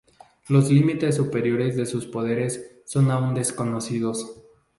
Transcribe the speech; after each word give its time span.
Los 0.47 0.71
límites 0.71 1.13
superiores 1.17 1.75
de 1.77 1.85
sus 1.85 2.07
poderes 2.07 2.81
son 2.87 3.11
aún 3.11 3.35
desconocidos. 3.35 4.35